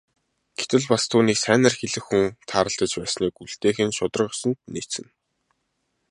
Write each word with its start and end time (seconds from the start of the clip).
Гэтэл 0.59 0.83
бас 0.91 1.03
түүнийг 1.11 1.37
сайнаар 1.45 1.75
хэлэх 1.77 2.03
хүн 2.07 2.23
тааралдаж 2.49 2.91
байсныг 2.99 3.33
үлдээх 3.43 3.77
нь 3.87 3.95
шударга 3.97 4.27
ёсонд 4.33 4.57
нийцнэ. 4.73 5.07